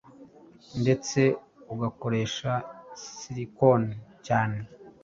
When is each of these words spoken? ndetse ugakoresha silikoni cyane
ndetse 0.81 1.19
ugakoresha 1.73 2.51
silikoni 3.07 3.93
cyane 4.25 4.59